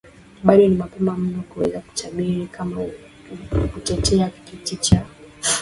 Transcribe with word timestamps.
bado 0.43 0.67
ni 0.67 0.75
mapema 0.75 1.17
mno 1.17 1.43
kuweza 1.49 1.79
kutabiri 1.79 2.47
kama 2.47 2.81
kutetea 3.73 4.29
kiti 4.29 4.75
cha 4.75 5.05